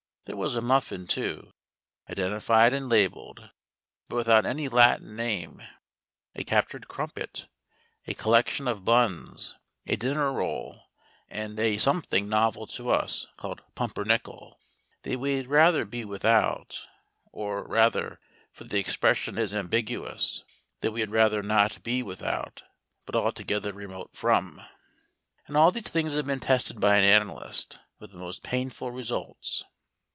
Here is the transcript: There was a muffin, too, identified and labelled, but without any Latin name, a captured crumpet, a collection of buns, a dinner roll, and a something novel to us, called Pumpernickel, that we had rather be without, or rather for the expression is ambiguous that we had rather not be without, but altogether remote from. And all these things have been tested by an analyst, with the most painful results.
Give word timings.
There 0.25 0.37
was 0.37 0.55
a 0.55 0.61
muffin, 0.61 1.07
too, 1.07 1.51
identified 2.07 2.75
and 2.75 2.87
labelled, 2.87 3.49
but 4.07 4.15
without 4.17 4.45
any 4.45 4.69
Latin 4.69 5.15
name, 5.15 5.61
a 6.35 6.43
captured 6.43 6.87
crumpet, 6.87 7.47
a 8.05 8.13
collection 8.13 8.67
of 8.67 8.85
buns, 8.85 9.55
a 9.87 9.95
dinner 9.97 10.31
roll, 10.31 10.83
and 11.27 11.59
a 11.59 11.77
something 11.79 12.29
novel 12.29 12.67
to 12.67 12.91
us, 12.91 13.25
called 13.35 13.63
Pumpernickel, 13.73 14.57
that 15.01 15.19
we 15.19 15.37
had 15.37 15.47
rather 15.47 15.83
be 15.85 16.05
without, 16.05 16.79
or 17.31 17.67
rather 17.67 18.19
for 18.53 18.63
the 18.65 18.79
expression 18.79 19.39
is 19.39 19.55
ambiguous 19.55 20.43
that 20.81 20.91
we 20.91 20.99
had 21.01 21.09
rather 21.11 21.41
not 21.41 21.81
be 21.83 22.01
without, 22.03 22.61
but 23.07 23.15
altogether 23.15 23.73
remote 23.73 24.11
from. 24.13 24.61
And 25.47 25.57
all 25.57 25.71
these 25.71 25.89
things 25.89 26.13
have 26.13 26.27
been 26.27 26.39
tested 26.39 26.79
by 26.79 26.97
an 26.97 27.03
analyst, 27.05 27.79
with 27.99 28.11
the 28.11 28.19
most 28.19 28.43
painful 28.43 28.91
results. 28.91 29.63